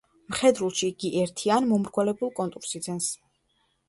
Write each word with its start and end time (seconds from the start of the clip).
მხედრულში 0.35 0.85
იგი 0.87 1.11
ერთიან, 1.23 1.67
მომრგვალებულ 1.73 2.31
კონტურს 2.39 2.73
იძენს. 2.81 3.11